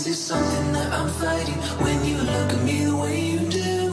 Is 0.00 0.06
it 0.06 0.14
something 0.14 0.72
that 0.72 0.90
I'm 0.94 1.10
fighting 1.10 1.56
when 1.84 2.02
you 2.06 2.16
look 2.16 2.52
at 2.54 2.64
me 2.64 2.84
the 2.84 2.96
way 2.96 3.20
you 3.20 3.40
do? 3.50 3.92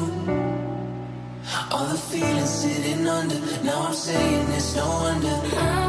All 1.69 1.85
the 1.87 1.97
feelings 1.97 2.49
sitting 2.49 3.05
under, 3.05 3.35
now 3.61 3.87
I'm 3.87 3.93
saying 3.93 4.47
it's 4.51 4.73
no 4.73 4.87
wonder. 4.87 5.86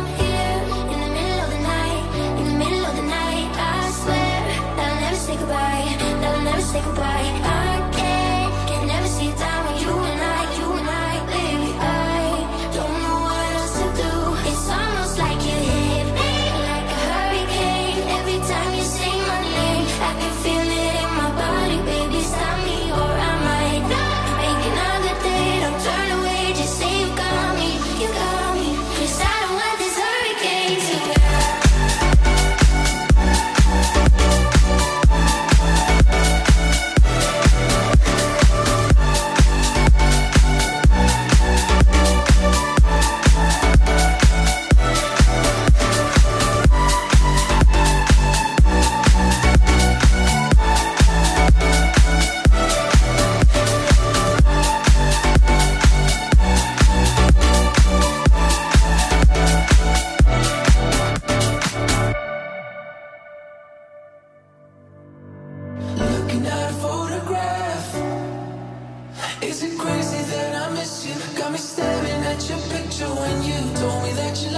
Is 69.40 69.62
it 69.62 69.78
crazy 69.78 70.18
that 70.32 70.68
I 70.68 70.74
miss 70.74 71.06
you? 71.06 71.14
Got 71.38 71.52
me 71.52 71.58
staring 71.58 72.22
at 72.24 72.48
your 72.48 72.58
picture 72.74 73.06
when 73.06 73.42
you 73.44 73.54
told 73.76 74.02
me 74.02 74.12
that 74.14 74.42
you 74.42 74.50